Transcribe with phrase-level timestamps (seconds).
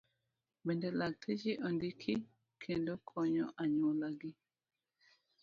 [0.65, 2.13] Bende, lakteche ondiki
[2.63, 4.31] kendo konyo anyuola gi.